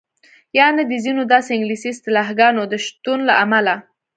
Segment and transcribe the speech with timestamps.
[0.59, 3.75] یعنې د ځینو داسې انګلیسي اصطلاحګانو د شتون له امله.